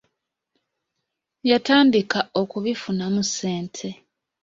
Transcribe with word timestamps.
Yatandika 1.49 2.19
okubifunamu 2.41 3.21
ssente. 3.33 3.89